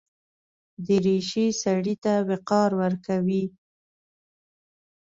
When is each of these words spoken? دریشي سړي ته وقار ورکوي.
دریشي 0.87 1.47
سړي 1.61 1.95
ته 2.03 2.13
وقار 2.29 2.71
ورکوي. 2.81 3.45